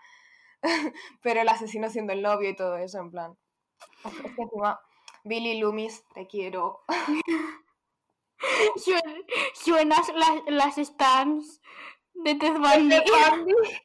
Pero 1.22 1.40
el 1.40 1.48
asesino 1.48 1.88
siendo 1.88 2.12
el 2.12 2.22
novio 2.22 2.50
y 2.50 2.56
todo 2.56 2.76
eso, 2.76 2.98
en 2.98 3.10
plan. 3.10 3.38
Es 4.24 4.34
que 4.34 4.42
encima, 4.42 4.80
Billy 5.24 5.58
Loomis, 5.60 6.04
te 6.14 6.26
quiero. 6.26 6.80
Suen- 8.76 9.24
Suenas 9.54 10.08
las, 10.14 10.42
las 10.46 10.76
stands 10.76 11.60
de 12.14 12.34
Ted 12.34 12.54
Bundy. 12.58 12.96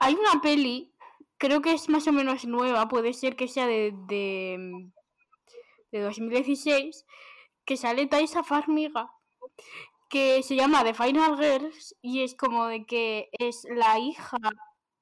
Hay 0.00 0.14
una 0.14 0.40
peli, 0.42 0.92
creo 1.38 1.62
que 1.62 1.72
es 1.72 1.88
más 1.88 2.06
o 2.08 2.12
menos 2.12 2.44
nueva, 2.44 2.88
puede 2.88 3.14
ser 3.14 3.36
que 3.36 3.48
sea 3.48 3.66
de, 3.66 3.92
de, 4.06 4.90
de 5.92 6.00
2016, 6.00 7.06
que 7.64 7.76
sale 7.76 8.06
Taisa 8.06 8.42
Farmiga. 8.44 9.10
que 10.10 10.42
se 10.42 10.56
llama 10.56 10.84
The 10.84 10.94
Final 10.94 11.36
Girls 11.38 11.96
y 12.02 12.22
es 12.22 12.34
como 12.34 12.66
de 12.66 12.84
que 12.84 13.30
es 13.38 13.64
la 13.70 13.98
hija 13.98 14.36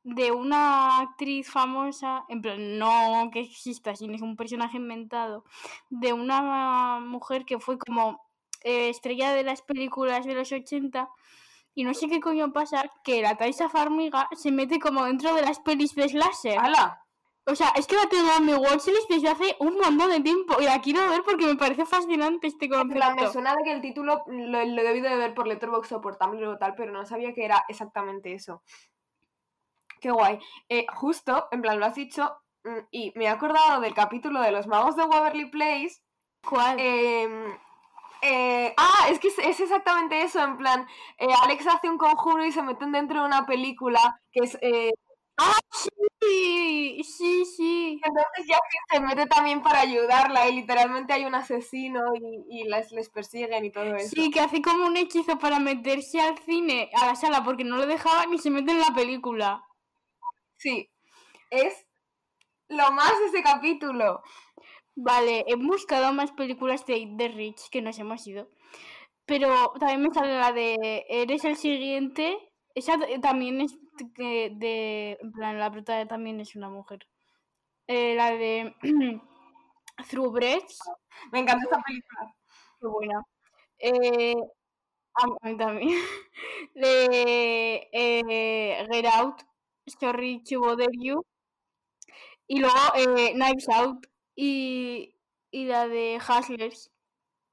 de 0.05 0.33
una 0.33 0.99
actriz 1.01 1.51
famosa, 1.51 2.25
en 2.29 2.43
plan, 2.43 2.79
no 2.79 3.31
que 3.33 3.41
exista, 3.41 3.95
sino 3.95 4.15
es 4.15 4.23
un 4.23 4.37
personaje 4.37 4.77
inventado, 4.77 5.45
de 5.91 6.13
una 6.13 6.99
mujer 7.01 7.45
que 7.45 7.59
fue 7.61 7.79
como 7.79 8.21
eh, 8.63 8.89
estrella 8.89 9.33
de 9.33 9.45
las 9.45 9.63
películas 9.63 10.27
de 10.27 10.35
los 10.35 10.51
80 10.53 11.09
y 11.75 11.85
no 11.85 11.95
sé 11.95 12.09
qué 12.09 12.21
coño 12.21 12.53
pasa, 12.53 12.85
que 13.03 13.23
la 13.23 13.37
Taisa 13.37 13.69
Farmiga 13.69 14.29
se 14.33 14.51
mete 14.51 14.79
como 14.79 15.05
dentro 15.05 15.35
de 15.35 15.43
las 15.43 15.61
pelis 15.61 15.95
de 15.95 16.09
slasher. 16.09 16.59
¡Hala! 16.59 16.99
O 17.45 17.57
sea, 17.57 17.73
es 17.75 17.89
que 17.89 17.97
la 17.97 18.09
tengo 18.09 18.31
en 18.39 18.47
mi 18.47 18.55
watchlist 18.55 19.09
desde 19.09 19.29
hace 19.29 19.57
un 19.59 19.77
montón 19.77 20.11
de 20.11 20.21
tiempo 20.21 20.61
y 20.61 20.65
la 20.65 20.81
quiero 20.81 21.09
ver 21.09 21.23
porque 21.25 21.47
me 21.47 21.57
parece 21.57 21.85
fascinante 21.85 22.47
este 22.47 22.67
En 22.67 22.71
plan, 22.71 23.17
me 23.17 23.23
concepto. 23.23 23.33
suena 23.33 23.57
de 23.57 23.65
que 23.65 23.73
el 23.73 23.81
título 23.81 24.23
lo, 24.29 24.65
lo 24.65 24.81
he 24.81 24.85
debido 24.85 25.11
de 25.11 25.17
ver 25.17 25.35
por 25.35 25.49
Letterboxd 25.49 25.95
o 25.95 26.01
por 26.01 26.17
Tumblr 26.17 26.45
o 26.45 26.59
tal, 26.59 26.75
pero 26.77 26.93
no 26.93 27.05
sabía 27.05 27.33
que 27.33 27.45
era 27.45 27.65
exactamente 27.69 28.33
eso. 28.33 28.63
Qué 30.03 30.11
guay. 30.11 30.41
Eh, 30.69 30.85
justo, 30.95 31.47
en 31.53 31.63
plan, 31.63 31.79
lo 31.79 31.87
has 31.87 31.95
dicho, 31.95 32.37
mm, 32.65 32.79
y 32.91 33.13
me 33.15 33.25
he 33.27 33.29
acordado 33.29 33.81
del 33.81 33.95
capítulo 33.95 34.41
de 34.43 34.51
los 34.51 34.67
magos 34.67 34.97
de 34.97 35.05
Waverly 35.05 35.47
Place. 35.49 36.03
¿Cuál? 36.45 36.77
em, 36.81 37.57
eh, 38.23 38.75
ah, 38.77 39.07
es 39.11 39.21
que 39.21 39.29
es, 39.29 39.39
es 39.39 39.61
exactamente 39.61 40.23
eso, 40.23 40.43
en 40.43 40.57
plan, 40.57 40.87
eh, 41.19 41.29
Alex 41.45 41.67
hace 41.69 41.89
un 41.89 41.99
conjuro 41.99 42.45
y 42.45 42.51
se 42.51 42.63
meten 42.63 42.91
dentro 42.91 43.21
de 43.21 43.27
una 43.27 43.47
película 43.47 44.01
que 44.33 44.41
es... 44.45 44.59
eh, 44.61 44.91
Sí, 46.21 47.03
sí, 47.05 47.45
sí. 47.45 48.01
entonces 48.05 48.47
ya 48.47 48.57
que 48.57 48.97
se 48.97 49.01
mete 49.01 49.27
también 49.27 49.61
para 49.63 49.81
ayudarla 49.81 50.49
y 50.49 50.55
literalmente 50.55 51.13
hay 51.13 51.25
un 51.25 51.35
asesino 51.35 52.01
y, 52.15 52.61
y 52.61 52.65
les, 52.69 52.93
les 52.93 53.09
persiguen 53.09 53.65
y 53.65 53.73
todo 53.73 53.97
eso. 53.97 54.11
Sí, 54.15 54.31
que 54.31 54.41
hace 54.41 54.63
como 54.63 54.87
un 54.87 54.97
hechizo 54.97 55.39
para 55.39 55.59
meterse 55.59 56.21
al 56.21 56.39
cine, 56.39 56.91
a 57.01 57.07
la 57.07 57.17
sala, 57.17 57.43
porque 57.43 57.65
no 57.65 57.77
lo 57.77 57.87
dejaban 57.87 58.33
y 58.33 58.39
se 58.39 58.51
mete 58.51 58.71
en 58.71 58.81
la 58.81 58.95
película. 58.95 59.65
Sí, 60.63 60.91
es 61.51 61.75
lo 62.69 62.91
más 62.93 63.13
de 63.21 63.27
ese 63.27 63.43
capítulo. 63.43 64.23
Vale, 64.97 65.45
he 65.49 65.57
buscado 65.57 66.13
más 66.15 66.33
películas 66.33 66.87
de 66.87 67.13
The 67.19 67.29
Rich 67.29 67.71
que 67.71 67.83
nos 67.83 67.99
hemos 68.01 68.27
ido. 68.27 68.49
Pero 69.27 69.73
también 69.81 70.03
me 70.03 70.15
sale 70.15 70.39
la 70.39 70.53
de 70.53 71.07
Eres 71.09 71.45
el 71.45 71.57
siguiente. 71.57 72.39
Esa 72.75 72.99
también 73.23 73.61
es 73.63 73.77
de, 74.19 74.53
de- 74.57 75.19
En 75.23 75.33
plan, 75.33 75.59
la 75.59 75.71
prota 75.73 76.07
también 76.09 76.41
es 76.41 76.57
una 76.57 76.71
mujer. 76.71 77.01
Eh, 77.89 78.15
la 78.17 78.33
de 78.33 78.75
Through 80.11 80.33
Breaths. 80.33 80.79
Me 81.33 81.41
encanta 81.41 81.65
esta 81.65 81.83
película. 81.83 82.35
Qué 82.81 82.87
buena. 82.89 83.25
Eh, 83.79 84.35
a 85.15 85.27
mí 85.49 85.57
también. 85.57 85.99
De 86.75 87.89
eh, 87.93 88.87
Get 88.93 89.07
Out, 89.07 89.43
Sorry 89.87 90.41
to 90.49 90.59
Bother 90.61 90.91
You. 90.93 91.25
Y 92.47 92.59
luego 92.61 92.77
eh, 92.95 93.33
Knives 93.35 93.69
Out 93.69 94.07
y, 94.35 95.15
y 95.51 95.65
la 95.65 95.89
de 95.89 96.19
Hustlers. 96.21 96.91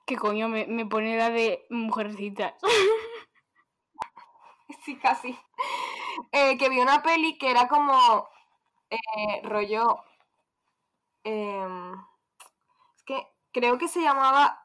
Que 0.07 0.17
coño 0.17 0.49
me, 0.49 0.67
me 0.67 0.85
pone 0.85 1.17
la 1.17 1.29
de 1.31 1.65
Mujercitas. 1.69 2.55
Sí, 4.85 4.97
casi. 4.99 5.37
Eh, 6.31 6.57
que 6.57 6.69
vi 6.69 6.79
una 6.79 7.01
peli 7.03 7.37
que 7.37 7.51
era 7.51 7.67
como 7.67 8.29
eh, 8.91 9.41
rollo. 9.43 10.03
em, 11.23 11.93
es 12.95 13.03
que 13.03 13.27
creo 13.51 13.77
que 13.77 13.87
se 13.87 14.01
llamaba. 14.01 14.59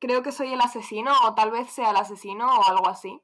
Creo 0.00 0.22
que 0.22 0.32
soy 0.32 0.52
el 0.52 0.60
asesino, 0.60 1.12
o 1.24 1.34
tal 1.34 1.50
vez 1.52 1.70
sea 1.70 1.90
el 1.90 1.96
asesino, 1.96 2.46
o 2.60 2.64
algo 2.68 2.88
así. 2.88 3.20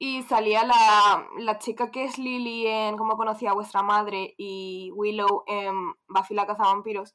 Y 0.00 0.22
salía 0.22 0.62
la, 0.64 1.26
la 1.38 1.58
chica 1.58 1.90
que 1.90 2.04
es 2.04 2.18
Lily 2.18 2.66
en 2.68 2.96
Cómo 2.96 3.16
conocía 3.16 3.50
a 3.50 3.54
vuestra 3.54 3.82
madre 3.82 4.34
y 4.38 4.92
Willow 4.94 5.42
en 5.46 5.92
Buffy 6.08 6.34
la 6.34 6.46
cazavampiros. 6.46 7.14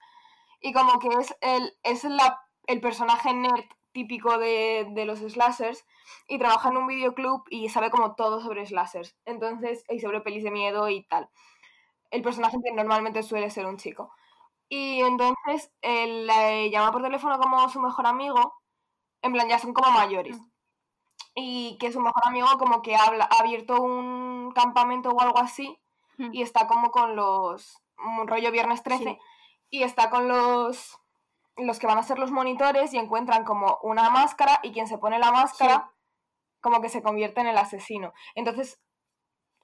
Y 0.62 0.74
como 0.74 1.00
que 1.00 1.10
es 1.20 1.36
el, 1.42 1.78
es 1.84 2.04
la, 2.04 2.42
el 2.68 2.82
personaje 2.82 3.34
nerd 3.34 3.66
típico 3.94 4.38
de, 4.38 4.88
de 4.92 5.06
los 5.06 5.20
slashers 5.20 5.86
y 6.28 6.40
trabaja 6.40 6.70
en 6.70 6.78
un 6.78 6.88
videoclub 6.88 7.44
y 7.50 7.70
sabe 7.70 7.90
como 7.92 8.16
todo 8.16 8.42
sobre 8.42 8.66
slashers. 8.66 9.16
Entonces, 9.26 9.86
y 9.90 10.00
sobre 10.00 10.22
pelis 10.22 10.44
de 10.44 10.52
miedo 10.52 10.90
y 10.90 11.04
tal. 11.04 11.30
El 12.12 12.22
personaje 12.24 12.58
que 12.64 12.74
normalmente 12.74 13.24
suele 13.24 13.50
ser 13.50 13.66
un 13.66 13.78
chico. 13.78 14.14
Y 14.70 15.02
entonces 15.02 15.72
él 15.82 16.28
le 16.28 16.70
llama 16.72 16.92
por 16.92 17.04
teléfono 17.04 17.40
como 17.40 17.70
su 17.70 17.80
mejor 17.82 18.08
amigo. 18.08 18.56
En 19.22 19.34
plan, 19.34 19.50
ya 19.50 19.60
son 19.60 19.74
como 19.74 19.92
mayores. 19.92 20.38
Y 21.36 21.78
que 21.80 21.92
su 21.92 22.00
mejor 22.00 22.24
amigo 22.26 22.48
como 22.60 22.82
que 22.82 22.96
habla, 22.96 23.28
ha 23.32 23.40
abierto 23.40 23.82
un 23.82 24.52
campamento 24.52 25.10
o 25.10 25.22
algo 25.22 25.40
así. 25.40 25.80
Mm. 26.18 26.30
Y 26.34 26.42
está 26.42 26.68
como 26.68 26.92
con 26.92 27.16
los... 27.16 27.82
Un 27.98 28.28
rollo 28.28 28.52
viernes 28.52 28.84
13. 28.84 29.04
Sí. 29.04 29.18
Y 29.70 29.84
está 29.84 30.10
con 30.10 30.28
los... 30.28 31.00
Los 31.56 31.80
que 31.80 31.88
van 31.88 32.00
a 32.00 32.04
ser 32.04 32.18
los 32.18 32.32
monitores 32.32 32.94
y 32.94 32.98
encuentran 32.98 33.46
como 33.46 33.78
una 33.84 34.10
máscara 34.10 34.60
y 34.64 34.72
quien 34.72 34.88
se 34.88 34.98
pone 34.98 35.20
la 35.20 35.32
máscara 35.32 35.92
como 36.62 36.82
que 36.82 36.90
se 36.90 37.04
convierte 37.04 37.42
en 37.42 37.48
el 37.48 37.58
asesino. 37.58 38.14
Entonces, 38.34 38.82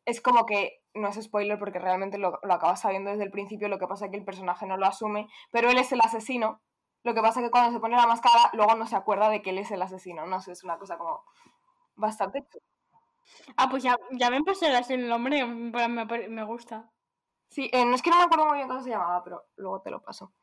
es 0.06 0.22
como 0.22 0.46
que, 0.46 0.84
no 0.94 1.08
es 1.08 1.22
spoiler 1.22 1.58
porque 1.58 1.80
realmente 1.80 2.18
lo, 2.18 2.40
lo 2.44 2.54
acabas 2.54 2.82
sabiendo 2.82 3.10
desde 3.10 3.24
el 3.24 3.32
principio, 3.32 3.70
lo 3.70 3.80
que 3.80 3.88
pasa 3.88 4.06
es 4.06 4.12
que 4.12 4.18
el 4.18 4.26
personaje 4.26 4.66
no 4.66 4.78
lo 4.78 4.86
asume, 4.86 5.30
pero 5.52 5.70
él 5.70 5.78
es 5.78 5.92
el 5.94 6.02
asesino. 6.02 6.62
Lo 7.04 7.14
que 7.14 7.22
pasa 7.22 7.40
es 7.40 7.46
que 7.46 7.52
cuando 7.52 7.72
se 7.72 7.80
pone 7.80 7.96
la 7.96 8.06
máscara, 8.06 8.50
luego 8.54 8.76
no 8.76 8.86
se 8.86 8.98
acuerda 8.98 9.30
de 9.30 9.42
que 9.42 9.52
él 9.52 9.60
es 9.60 9.72
el 9.72 9.82
asesino. 9.82 10.26
No 10.26 10.42
sé, 10.42 10.52
es 10.52 10.64
una 10.64 10.78
cosa 10.78 10.98
como 10.98 11.24
bastante... 12.00 12.46
Ah, 13.58 13.70
pues 13.70 13.84
ya, 13.84 13.98
ya 14.12 14.30
me 14.32 14.44
pasarás 14.44 14.90
el 14.90 15.08
nombre, 15.08 15.40
en 15.40 15.72
plan, 15.72 15.94
me, 15.94 16.06
me 16.06 16.44
gusta. 16.44 16.92
Sí, 17.50 17.70
eh, 17.74 17.86
no 17.86 17.96
es 17.96 18.02
que 18.02 18.10
no 18.10 18.18
me 18.18 18.24
acuerdo 18.24 18.46
muy 18.46 18.58
bien 18.58 18.68
cómo 18.68 18.82
se 18.82 18.90
llamaba, 18.90 19.24
pero 19.24 19.44
luego 19.58 19.82
te 19.82 19.92
lo 19.92 20.02
paso. 20.02 20.34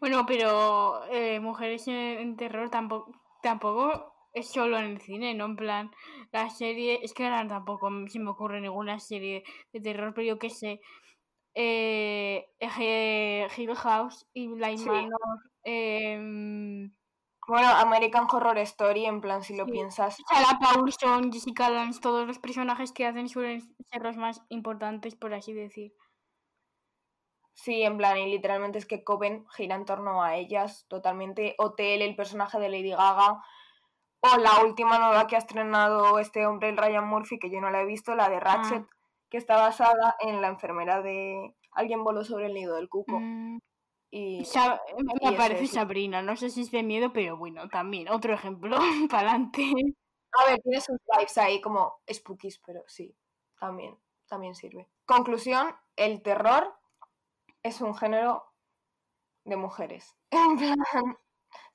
Bueno, 0.00 0.24
pero 0.26 1.04
eh, 1.06 1.40
mujeres 1.40 1.86
en, 1.88 1.94
en 1.94 2.36
terror 2.36 2.70
tampoco, 2.70 3.12
tampoco 3.42 4.14
es 4.32 4.48
solo 4.48 4.78
en 4.78 4.84
el 4.84 5.00
cine, 5.00 5.34
¿no? 5.34 5.46
En 5.46 5.56
plan, 5.56 5.90
la 6.32 6.50
serie, 6.50 7.00
es 7.02 7.14
que 7.14 7.24
ahora 7.24 7.46
tampoco 7.48 7.90
se 8.08 8.18
me 8.18 8.30
ocurre 8.30 8.60
ninguna 8.60 9.00
serie 9.00 9.44
de 9.72 9.80
terror, 9.80 10.12
pero 10.14 10.26
yo 10.26 10.38
qué 10.38 10.50
sé. 10.50 10.80
Eh, 11.54 12.46
eh, 12.60 13.48
Hill 13.56 13.74
House 13.74 14.26
y 14.32 14.46
Blind 14.46 14.78
Sí. 14.78 14.88
Manor, 14.88 15.50
em, 15.64 16.92
Bueno, 17.50 17.66
American 17.66 18.28
Horror 18.30 18.58
Story, 18.58 19.06
en 19.06 19.20
plan, 19.20 19.42
si 19.42 19.56
lo 19.56 19.64
Sí. 19.64 19.72
piensas... 19.72 20.22
Sarah 20.28 20.60
Paulson, 20.60 21.32
Jessica 21.32 21.68
Lange, 21.68 21.98
todos 21.98 22.24
los 22.24 22.38
personajes 22.38 22.92
que 22.92 23.06
hacen 23.06 23.28
suelen 23.28 23.60
ser 23.90 24.02
los 24.02 24.16
más 24.16 24.40
importantes, 24.50 25.16
por 25.16 25.34
así 25.34 25.52
decir. 25.52 25.92
Sí, 27.54 27.82
en 27.82 27.96
plan, 27.96 28.16
y 28.18 28.30
literalmente 28.30 28.78
es 28.78 28.86
que 28.86 29.02
Coven 29.02 29.48
gira 29.48 29.74
en 29.74 29.84
torno 29.84 30.22
a 30.22 30.36
ellas 30.36 30.86
totalmente. 30.88 31.56
Hotel, 31.58 32.02
el 32.02 32.14
personaje 32.14 32.60
de 32.60 32.68
Lady 32.68 32.90
Gaga. 32.90 33.42
O 34.20 34.36
la 34.38 34.64
última 34.64 35.00
nueva 35.00 35.26
que 35.26 35.34
ha 35.34 35.40
estrenado 35.40 36.20
este 36.20 36.46
hombre, 36.46 36.68
el 36.68 36.76
Ryan 36.76 37.08
Murphy, 37.08 37.40
que 37.40 37.50
yo 37.50 37.60
no 37.60 37.72
la 37.72 37.80
he 37.80 37.84
visto, 37.84 38.14
la 38.14 38.28
de 38.28 38.38
Ratchet, 38.38 38.86
que 39.28 39.38
está 39.38 39.56
basada 39.56 40.14
en 40.20 40.40
la 40.40 40.46
enfermera 40.46 41.02
de 41.02 41.56
Alguien 41.72 42.04
voló 42.04 42.24
sobre 42.24 42.46
el 42.46 42.54
nido 42.54 42.76
del 42.76 42.88
cuco. 42.88 43.18
Mm, 43.18 43.58
Y 44.12 44.44
Sa- 44.44 44.80
me 44.98 45.12
y 45.20 45.26
ese 45.28 45.36
parece 45.36 45.64
es- 45.64 45.70
Sabrina, 45.72 46.20
no 46.22 46.36
sé 46.36 46.50
si 46.50 46.62
es 46.62 46.70
de 46.70 46.82
miedo, 46.82 47.12
pero 47.12 47.36
bueno, 47.36 47.68
también, 47.68 48.08
otro 48.08 48.34
ejemplo, 48.34 48.76
para 49.10 49.30
adelante. 49.30 49.62
a 50.38 50.50
ver, 50.50 50.60
tiene 50.62 50.80
sus 50.80 50.96
vibes 51.16 51.38
ahí 51.38 51.60
como 51.60 52.00
spookies, 52.12 52.58
pero 52.66 52.82
sí, 52.88 53.14
también, 53.58 53.96
también 54.26 54.54
sirve. 54.54 54.88
Conclusión, 55.06 55.74
el 55.96 56.22
terror 56.22 56.74
es 57.62 57.80
un 57.80 57.94
género 57.94 58.44
de 59.44 59.56
mujeres. 59.56 60.16
En 60.32 60.56
plan, 60.58 60.76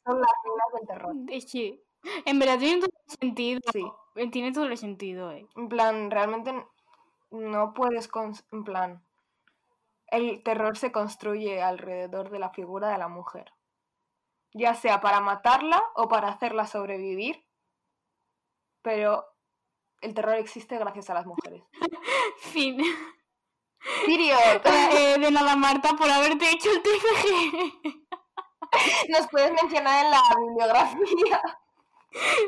son 0.06 0.20
las 0.22 0.32
reinas 0.44 0.72
del 0.74 0.88
terror. 0.88 1.16
Eh, 1.30 1.42
Sí, 1.42 1.82
en 2.26 2.38
verdad 2.40 2.60
tiene 2.60 2.80
todo 2.82 2.90
el 3.08 3.18
sentido. 3.20 3.60
Sí. 3.72 3.86
eh, 4.16 4.30
Tiene 4.30 4.52
todo 4.52 4.66
el 4.66 4.78
sentido, 4.78 5.32
eh. 5.32 5.48
En 5.56 5.68
plan, 5.70 6.12
realmente 6.12 6.54
no 7.32 7.74
puedes, 7.74 8.10
en 8.52 8.64
plan, 8.64 9.04
el 10.08 10.44
terror 10.44 10.78
se 10.78 10.92
construye 10.92 11.62
alrededor 11.62 12.30
de 12.30 12.40
la 12.40 12.50
figura 12.50 12.90
de 12.90 12.98
la 12.98 13.08
mujer. 13.08 13.52
Ya 14.54 14.74
sea 14.74 15.02
para 15.02 15.20
matarla 15.20 15.84
o 15.96 16.08
para 16.08 16.30
hacerla 16.30 16.66
sobrevivir, 16.68 17.46
pero 18.82 19.26
el 20.02 20.14
terror 20.14 20.36
existe 20.36 20.78
gracias 20.78 21.10
a 21.10 21.14
las 21.16 21.26
mujeres. 21.26 21.64
Fin. 22.38 22.78
Period. 24.06 24.62
Eh, 24.98 25.18
de 25.20 25.32
nada, 25.32 25.56
Marta, 25.56 25.90
por 25.98 26.10
haberte 26.10 26.50
hecho 26.50 26.72
el 26.72 26.82
TFG. 26.82 28.00
Nos 29.10 29.28
puedes 29.28 29.52
mencionar 29.52 30.06
en 30.06 30.12
la 30.12 30.22
bibliografía. 30.38 31.42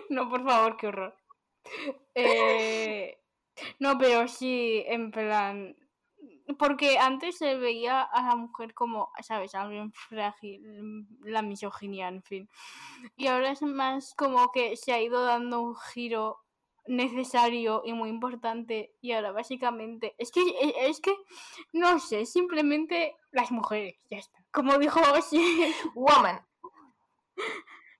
No, 0.09 0.29
por 0.29 0.45
favor, 0.45 0.77
qué 0.77 0.87
horror. 0.87 1.17
Eh, 2.15 3.19
no, 3.79 3.97
pero 3.97 4.27
sí, 4.27 4.83
en 4.87 5.11
plan. 5.11 5.75
Porque 6.55 6.97
antes 6.97 7.37
se 7.37 7.55
veía 7.55 8.01
a 8.01 8.21
la 8.21 8.35
mujer 8.35 8.73
como, 8.73 9.11
¿sabes? 9.21 9.53
Alguien 9.55 9.91
frágil, 9.91 11.07
la 11.23 11.41
misoginia, 11.41 12.07
en 12.07 12.23
fin. 12.23 12.49
Y 13.15 13.27
ahora 13.27 13.51
es 13.51 13.61
más 13.61 14.13
como 14.15 14.51
que 14.51 14.77
se 14.77 14.93
ha 14.93 15.01
ido 15.01 15.23
dando 15.25 15.61
un 15.61 15.75
giro 15.75 16.39
necesario 16.87 17.81
y 17.85 17.93
muy 17.93 18.09
importante 18.09 18.95
y 19.01 19.11
ahora 19.11 19.31
básicamente 19.31 20.15
es 20.17 20.31
que 20.31 20.41
es 20.79 21.01
que 21.01 21.13
no 21.73 21.99
sé 21.99 22.25
simplemente 22.25 23.17
las 23.31 23.51
mujeres 23.51 23.95
ya 24.09 24.17
está 24.17 24.39
como 24.51 24.77
dijo 24.77 25.01
sí. 25.21 25.73
woman 25.95 26.39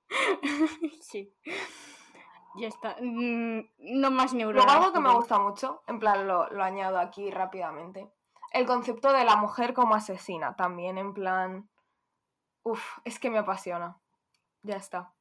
sí 1.02 1.34
ya 2.56 2.70
está 2.70 2.96
mm, 3.02 3.60
no 3.78 4.12
más 4.12 4.34
neuronas 4.34 4.74
algo 4.74 4.94
que 4.94 5.00
me 5.02 5.14
gusta 5.14 5.38
mucho 5.38 5.84
en 5.88 6.00
plan 6.00 6.26
lo, 6.26 6.50
lo 6.50 6.64
añado 6.64 6.98
aquí 6.98 7.30
rápidamente 7.30 8.10
el 8.52 8.66
concepto 8.66 9.14
de 9.14 9.26
la 9.26 9.36
mujer 9.36 9.74
como 9.74 9.96
asesina 9.96 10.56
también 10.56 10.98
en 10.98 11.14
plan 11.14 11.70
Uf, 12.64 13.00
es 13.06 13.20
que 13.20 13.30
me 13.30 13.40
apasiona 13.40 14.00
ya 14.64 14.76
está 14.76 15.14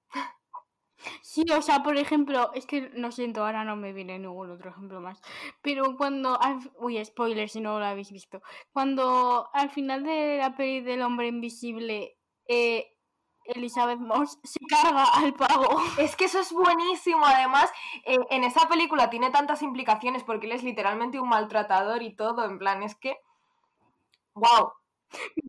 Sí, 1.22 1.44
o 1.52 1.62
sea, 1.62 1.82
por 1.82 1.96
ejemplo, 1.96 2.50
es 2.54 2.66
que 2.66 2.90
no 2.94 3.12
siento, 3.12 3.44
ahora 3.44 3.64
no 3.64 3.76
me 3.76 3.92
viene 3.92 4.18
ningún 4.18 4.50
otro 4.50 4.70
ejemplo 4.70 5.00
más. 5.00 5.20
Pero 5.62 5.96
cuando. 5.96 6.38
Uy, 6.78 7.04
spoiler 7.04 7.48
si 7.48 7.60
no 7.60 7.78
lo 7.78 7.84
habéis 7.84 8.10
visto. 8.12 8.42
Cuando 8.72 9.48
al 9.52 9.70
final 9.70 10.04
de 10.04 10.38
la 10.38 10.56
peli 10.56 10.80
del 10.80 11.02
hombre 11.02 11.28
invisible. 11.28 12.18
Eh, 12.48 12.95
Elizabeth 13.48 13.98
Moss 13.98 14.38
se 14.44 14.60
carga 14.66 15.04
al 15.04 15.34
pavo. 15.34 15.80
Es 15.98 16.16
que 16.16 16.26
eso 16.26 16.40
es 16.40 16.52
buenísimo. 16.52 17.24
Además, 17.24 17.70
eh, 18.04 18.18
en 18.30 18.44
esa 18.44 18.68
película 18.68 19.10
tiene 19.10 19.30
tantas 19.30 19.62
implicaciones 19.62 20.22
porque 20.24 20.46
él 20.46 20.52
es 20.52 20.62
literalmente 20.62 21.20
un 21.20 21.28
maltratador 21.28 22.02
y 22.02 22.14
todo. 22.14 22.44
En 22.44 22.58
plan, 22.58 22.82
es 22.82 22.94
que. 22.94 23.16
¡Wow! 24.34 24.72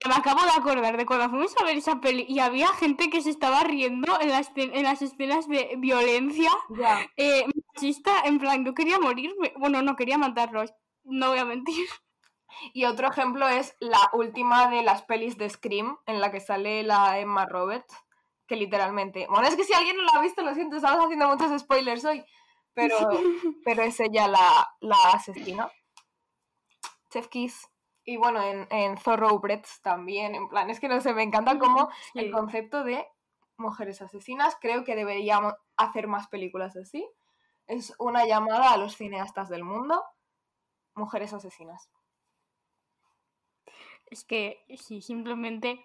Me 0.07 0.13
acabo 0.13 0.43
de 0.43 0.51
acordar 0.51 0.97
de 0.97 1.05
cuando 1.05 1.29
fuimos 1.29 1.55
a 1.59 1.65
ver 1.65 1.77
esa 1.77 1.99
peli 1.99 2.25
y 2.29 2.39
había 2.39 2.67
gente 2.69 3.09
que 3.09 3.21
se 3.21 3.31
estaba 3.31 3.63
riendo 3.63 4.19
en 4.21 4.29
las, 4.29 4.51
en 4.55 4.83
las 4.83 5.01
escenas 5.01 5.47
de 5.47 5.73
violencia 5.77 6.51
eh, 7.17 7.43
machista, 7.73 8.21
en 8.25 8.39
plan, 8.39 8.63
yo 8.63 8.73
quería 8.73 8.99
morirme, 8.99 9.53
bueno, 9.57 9.81
no 9.81 9.95
quería 9.95 10.17
matarlos, 10.17 10.73
no 11.03 11.29
voy 11.29 11.39
a 11.39 11.45
mentir. 11.45 11.87
Y 12.73 12.85
otro 12.85 13.09
ejemplo 13.09 13.47
es 13.47 13.75
la 13.79 14.09
última 14.13 14.69
de 14.69 14.81
las 14.83 15.03
pelis 15.03 15.37
de 15.37 15.49
Scream, 15.49 15.97
en 16.05 16.19
la 16.19 16.31
que 16.31 16.39
sale 16.39 16.83
la 16.83 17.19
Emma 17.19 17.45
Roberts, 17.45 17.93
que 18.47 18.55
literalmente... 18.55 19.27
Bueno, 19.27 19.47
es 19.47 19.55
que 19.55 19.63
si 19.63 19.73
alguien 19.73 19.97
no 19.97 20.03
la 20.03 20.11
ha 20.15 20.21
visto, 20.21 20.41
lo 20.41 20.53
siento, 20.53 20.77
estamos 20.77 21.05
haciendo 21.05 21.27
muchos 21.27 21.59
spoilers 21.59 22.05
hoy, 22.05 22.25
pero, 22.73 22.97
pero 23.65 23.83
es 23.83 23.99
ella 23.99 24.27
la, 24.27 24.75
la 24.79 24.97
asesina. 25.13 25.69
Chef 27.09 27.27
Kiss. 27.27 27.69
Y 28.03 28.15
bueno, 28.15 28.41
en, 28.41 28.67
en 28.69 28.95
Thoroughbreds 28.95 29.81
también, 29.81 30.33
en 30.33 30.47
plan, 30.47 30.69
es 30.69 30.79
que 30.79 30.87
no 30.87 31.01
sé, 31.01 31.13
me 31.13 31.23
encanta 31.23 31.59
como 31.59 31.89
el 32.13 32.31
concepto 32.31 32.85
de 32.85 33.05
mujeres 33.57 34.01
asesinas. 34.01 34.55
Creo 34.61 34.85
que 34.85 34.95
deberíamos 34.95 35.53
hacer 35.75 36.07
más 36.07 36.27
películas 36.27 36.77
así. 36.77 37.05
Es 37.65 37.93
una 37.99 38.25
llamada 38.25 38.71
a 38.71 38.77
los 38.77 38.95
cineastas 38.95 39.49
del 39.49 39.65
mundo. 39.65 40.01
Mujeres 40.95 41.33
asesinas. 41.33 41.89
Es 44.09 44.23
que 44.23 44.65
sí, 44.77 45.01
simplemente 45.01 45.83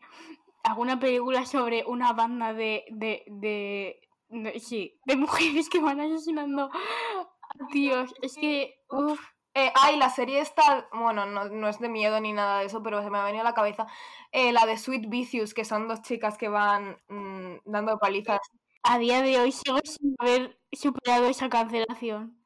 alguna 0.62 0.98
película 0.98 1.44
sobre 1.46 1.84
una 1.86 2.12
banda 2.12 2.52
de, 2.52 2.84
de, 2.90 3.24
de, 3.26 4.60
sí, 4.60 5.00
de 5.04 5.16
mujeres 5.16 5.68
que 5.68 5.80
van 5.80 6.00
asesinando 6.00 6.70
a 6.72 7.66
tíos. 7.70 8.14
Es 8.22 8.36
que, 8.36 8.74
uff, 8.88 9.20
eh, 9.54 9.70
ay, 9.74 9.98
la 9.98 10.08
serie 10.08 10.40
está, 10.40 10.88
bueno, 10.92 11.26
no, 11.26 11.68
es 11.68 11.78
de 11.78 11.88
miedo 11.88 12.18
ni 12.20 12.32
nada 12.32 12.60
de 12.60 12.66
eso, 12.66 12.82
pero 12.82 13.02
se 13.02 13.10
me 13.10 13.18
ha 13.18 13.24
venido 13.24 13.42
a 13.42 13.44
la 13.44 13.54
cabeza 13.54 13.86
eh, 14.30 14.52
la 14.52 14.64
de 14.64 14.78
Sweet 14.78 15.08
Vicious, 15.08 15.52
que 15.52 15.64
son 15.64 15.88
dos 15.88 16.00
chicas 16.02 16.38
que 16.38 16.48
van 16.48 16.98
mm, 17.08 17.56
dando 17.66 17.98
palizas. 17.98 18.40
A 18.82 18.98
día 18.98 19.20
de 19.22 19.38
hoy 19.38 19.52
sigo 19.52 19.78
sin 19.84 20.14
haber 20.18 20.58
superado 20.72 21.26
esa 21.26 21.48
cancelación. 21.50 22.42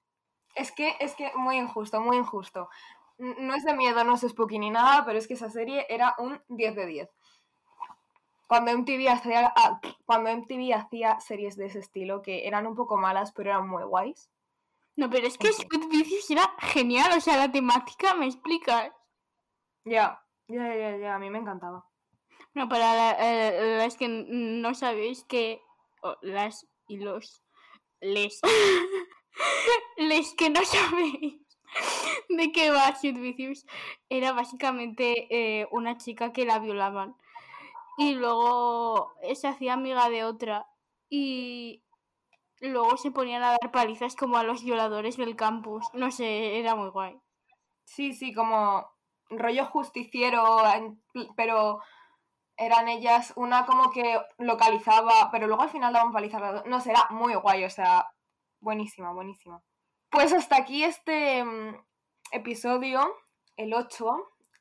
Es 0.56 0.72
que, 0.72 0.96
es 1.00 1.14
que 1.14 1.30
muy 1.36 1.58
injusto, 1.58 2.00
muy 2.00 2.16
injusto. 2.16 2.68
No 3.18 3.54
es 3.54 3.64
de 3.64 3.74
miedo, 3.74 4.04
no 4.04 4.14
es 4.14 4.22
spooky 4.22 4.58
ni 4.58 4.70
nada, 4.70 5.04
pero 5.04 5.18
es 5.18 5.26
que 5.26 5.34
esa 5.34 5.50
serie 5.50 5.86
era 5.88 6.14
un 6.18 6.40
10 6.48 6.76
de 6.76 6.86
10. 6.86 7.10
Cuando 8.46 8.70
MTV 8.70 9.08
hacía, 9.08 9.52
ah, 9.56 9.80
cuando 10.04 10.30
MTV 10.30 10.74
hacía 10.74 11.18
series 11.20 11.56
de 11.56 11.66
ese 11.66 11.80
estilo, 11.80 12.22
que 12.22 12.46
eran 12.46 12.66
un 12.66 12.76
poco 12.76 12.96
malas, 12.96 13.32
pero 13.32 13.50
eran 13.50 13.68
muy 13.68 13.82
guays, 13.84 14.30
no, 14.96 15.10
pero 15.10 15.26
es 15.26 15.36
que 15.36 15.52
Sweet 15.52 15.88
Vicious 15.90 16.30
era 16.30 16.54
genial, 16.58 17.12
o 17.16 17.20
sea, 17.20 17.36
la 17.36 17.52
temática, 17.52 18.14
¿me 18.14 18.26
explicas? 18.26 18.90
Ya, 19.84 20.24
ya, 20.48 20.74
ya, 20.74 20.96
ya, 20.96 21.14
a 21.14 21.18
mí 21.18 21.28
me 21.28 21.38
encantaba. 21.38 21.86
No, 22.54 22.66
para 22.68 23.12
eh, 23.20 23.76
las 23.76 23.96
que 23.96 24.08
no 24.08 24.74
sabéis 24.74 25.24
que 25.24 25.60
las 26.22 26.66
y 26.88 26.96
los 26.96 27.42
les 28.00 28.40
les 29.98 30.34
que 30.34 30.48
no 30.48 30.64
sabéis 30.64 31.45
de 32.28 32.52
qué 32.52 32.70
va 32.70 32.94
Sweet 32.94 33.18
Vicious 33.18 33.66
era 34.08 34.32
básicamente 34.32 35.26
eh, 35.30 35.68
una 35.70 35.96
chica 35.96 36.32
que 36.32 36.44
la 36.44 36.58
violaban 36.58 37.16
y 37.98 38.14
luego 38.14 39.12
se 39.34 39.48
hacía 39.48 39.74
amiga 39.74 40.08
de 40.10 40.24
otra 40.24 40.68
y 41.08 41.82
luego 42.60 42.96
se 42.96 43.10
ponían 43.10 43.42
a 43.42 43.50
dar 43.50 43.70
palizas 43.72 44.16
como 44.16 44.36
a 44.36 44.42
los 44.42 44.64
violadores 44.64 45.16
del 45.16 45.36
campus. 45.36 45.86
No 45.94 46.10
sé, 46.10 46.58
era 46.58 46.74
muy 46.74 46.90
guay. 46.90 47.18
Sí, 47.84 48.12
sí, 48.12 48.34
como 48.34 48.90
rollo 49.30 49.66
justiciero, 49.66 50.62
pero 51.36 51.80
eran 52.56 52.88
ellas 52.88 53.32
una 53.36 53.66
como 53.66 53.90
que 53.90 54.20
localizaba, 54.38 55.30
pero 55.30 55.46
luego 55.46 55.62
al 55.62 55.70
final 55.70 55.92
daban 55.92 56.12
palizas. 56.12 56.64
No 56.66 56.80
sé, 56.80 56.90
era 56.90 57.06
muy 57.10 57.34
guay, 57.34 57.64
o 57.64 57.70
sea, 57.70 58.06
buenísima, 58.60 59.12
buenísima. 59.12 59.62
Pues 60.10 60.32
hasta 60.32 60.56
aquí 60.56 60.84
este 60.84 61.44
mm, 61.44 61.76
episodio, 62.32 63.00
el 63.56 63.74
8, 63.74 64.06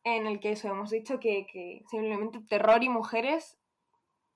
en 0.04 0.28
el 0.28 0.40
que 0.40 0.52
eso 0.52 0.68
hemos 0.68 0.90
dicho 0.90 1.20
que, 1.20 1.48
que 1.52 1.84
simplemente 1.90 2.40
terror 2.42 2.84
y 2.84 2.90
mujeres 2.90 3.58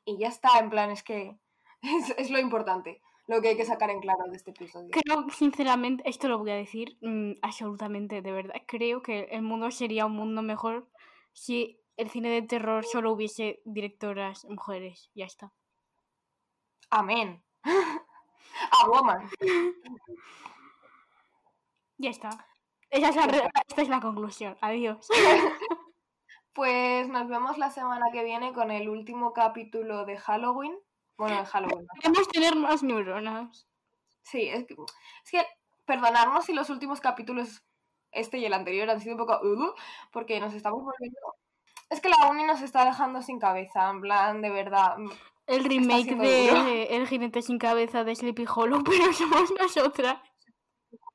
y 0.06 0.18
ya 0.18 0.28
está, 0.28 0.60
en 0.60 0.70
plan, 0.70 0.90
es 0.92 1.04
que 1.04 1.38
es 2.18 2.30
lo 2.30 2.40
importante 2.40 3.02
lo 3.30 3.42
que 3.42 3.50
hay 3.50 3.58
que 3.58 3.66
sacar 3.66 3.92
en 3.92 4.02
claro 4.02 4.24
de 4.28 4.36
este 4.36 4.50
episodio. 4.50 4.90
Creo, 4.92 5.30
sinceramente, 5.30 6.02
esto 6.10 6.28
lo 6.28 6.40
voy 6.40 6.50
a 6.50 6.56
decir 6.56 6.98
mm, 7.02 7.34
absolutamente 7.44 8.24
de 8.24 8.32
verdad. 8.32 8.56
Creo 8.66 9.04
que 9.04 9.26
el 9.32 9.44
mundo 9.44 9.70
sería 9.70 10.08
un 10.08 10.14
mundo 10.14 10.42
mejor 10.42 10.90
si 11.32 11.80
el 11.96 12.10
cine 12.10 12.30
de 12.30 12.42
terror 12.42 12.84
solo 12.86 13.12
hubiese 13.12 13.62
directoras 13.66 14.46
mujeres. 14.46 15.12
Ya 15.14 15.26
está. 15.26 15.54
Amén. 16.90 17.44
A 17.64 18.90
woman. 18.90 19.30
Ya 22.00 22.10
está. 22.10 22.30
Esa 22.90 23.10
es 23.10 23.16
la, 23.16 23.52
esta 23.68 23.82
es 23.82 23.90
la 23.90 24.00
conclusión. 24.02 24.58
Adiós. 24.62 25.08
Pues 26.54 27.08
nos 27.08 27.30
vemos 27.30 27.58
la 27.58 27.70
semana 27.70 28.08
que 28.12 28.24
viene 28.24 28.52
con 28.52 28.70
el 28.70 28.90
último 28.90 29.32
capítulo 29.32 30.04
de 30.04 30.18
Halloween. 30.18 30.78
Bueno, 31.16 31.38
de 31.38 31.46
Halloween. 31.46 31.88
Queremos 32.02 32.28
tener 32.28 32.56
más 32.58 32.84
neuronas. 32.84 33.66
Sí, 34.24 34.50
es 34.50 34.66
que, 34.66 34.76
es 35.24 35.32
que 35.32 35.46
perdonarnos 35.86 36.44
si 36.44 36.54
los 36.54 36.70
últimos 36.70 37.00
capítulos, 37.00 37.64
este 38.12 38.40
y 38.40 38.46
el 38.46 38.54
anterior, 38.54 38.90
han 38.90 39.00
sido 39.00 39.16
un 39.16 39.20
poco... 39.20 39.40
Uh, 39.42 39.74
porque 40.12 40.42
nos 40.42 40.54
estamos 40.54 40.84
volviendo... 40.84 41.18
Es 41.90 42.02
que 42.02 42.10
la 42.10 42.28
uni 42.30 42.44
nos 42.44 42.62
está 42.62 42.84
dejando 42.84 43.22
sin 43.22 43.40
cabeza, 43.40 43.90
en 43.90 44.02
plan, 44.02 44.42
de 44.42 44.50
verdad. 44.50 44.98
Mm, 44.98 45.12
el 45.48 45.64
remake 45.64 46.16
de 46.16 46.96
El 46.96 47.08
jinete 47.08 47.42
sin 47.42 47.58
cabeza 47.58 48.04
de 48.04 48.16
Sleepy 48.16 48.46
Hollow, 48.54 48.84
pero 48.86 49.14
somos 49.14 49.50
nosotras. 49.58 50.18